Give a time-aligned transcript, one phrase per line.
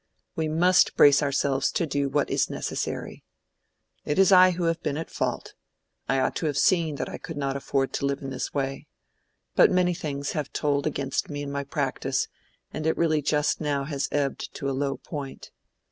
[0.35, 3.23] "We must brace ourselves to do what is necessary.
[4.03, 5.53] It is I who have been in fault:
[6.09, 8.87] I ought to have seen that I could not afford to live in this way.
[9.53, 12.27] But many things have told against me in my practice,
[12.73, 15.51] and it really just now has ebbed to a low point.